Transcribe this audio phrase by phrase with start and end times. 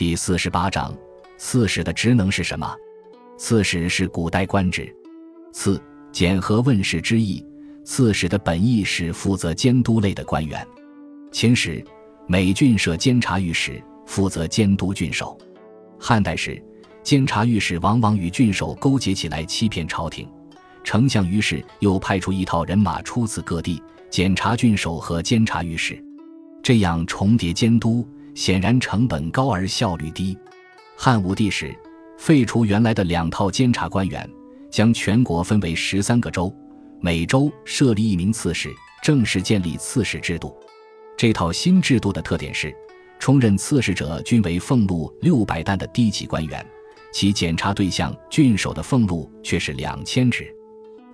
[0.00, 0.96] 第四十八章，
[1.36, 2.74] 刺史的职能是什么？
[3.36, 4.90] 刺史是古代官职，
[5.52, 5.78] 刺
[6.10, 7.44] 检核问世之意。
[7.84, 10.66] 刺史的本意是负责监督类的官员。
[11.30, 11.84] 秦时，
[12.26, 15.38] 每郡设监察御史，负责监督郡守。
[15.98, 16.64] 汉代时，
[17.02, 20.26] 监察御史往往与郡守勾结起来，欺骗朝廷。
[20.82, 26.02] 丞相于是又派出一套人马出自各地，检查郡守和监察御史，
[26.62, 28.08] 这样重叠监督，
[28.40, 30.34] 显然成本高而效率低。
[30.96, 31.76] 汉武帝时，
[32.16, 34.26] 废除原来的两套监察官员，
[34.70, 36.50] 将全国分为十三个州，
[37.02, 38.70] 每州设立一名刺史，
[39.02, 40.56] 正式建立刺史制度。
[41.18, 42.74] 这套新制度的特点是，
[43.18, 46.66] 充任刺史者均为俸禄六百担的低级官员，
[47.12, 50.50] 其检查对象郡守的俸禄却是两千纸。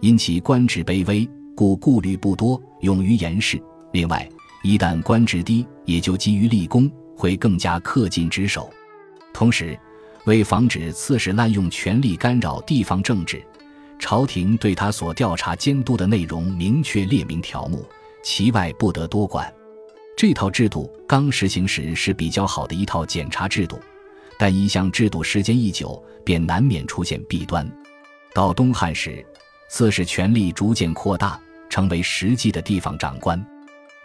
[0.01, 3.61] 因其官职卑微，故顾虑不多，勇于言事。
[3.93, 4.29] 另外，
[4.63, 8.71] 一旦官职低，也就急于立功，会更加恪尽职守。
[9.33, 9.79] 同时，
[10.25, 13.43] 为防止刺史滥用权力干扰地方政治，
[13.99, 17.85] 朝廷对他所调查监督的内容明确列明条目，
[18.23, 19.53] 其外不得多管。
[20.17, 23.79] 这套制度刚实行时是比较好的一套检查制度，
[24.39, 27.71] 但一项制度时间一久，便难免出现弊端。
[28.35, 29.25] 到东汉时，
[29.69, 33.45] 刺史权力逐渐扩大，成为实际的地方长官。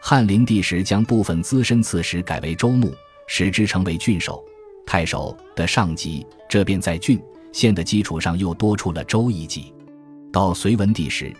[0.04, 2.92] 汉灵帝时，将部分资深刺史改为州牧，
[3.28, 4.44] 使之成为郡守、
[4.84, 7.22] 太守的上级，这便在郡
[7.54, 9.72] 县的基础上又多出了州一级。
[10.34, 11.32] 到隋文帝时，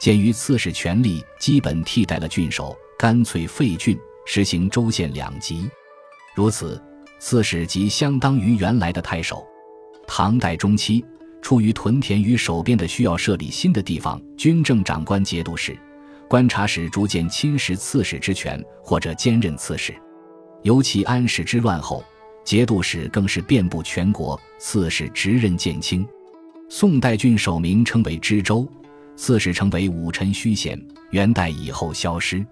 [0.00, 5.70] 鉴于刺史权力基本替代了郡守，干脆废郡，实行州县两级。
[6.34, 6.82] 如此，
[7.20, 9.46] 刺史即相当于原来的太守。
[10.08, 11.04] 唐代中期。
[11.40, 15.78] 出于屯田与守边的需要，设立新的地方军政长官节度使、
[16.28, 19.94] 观察使，逐渐侵蚀刺史之权，或者兼任刺史。
[20.62, 22.04] 尤其安史之乱后，
[22.44, 26.06] 节度使更是遍布全国，刺史职任渐轻。
[26.68, 28.68] 宋代郡守名称为知州，
[29.16, 30.78] 刺史称为武臣虚衔。
[31.10, 32.44] 元代以后消失。